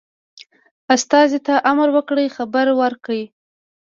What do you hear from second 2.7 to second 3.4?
ورکړي.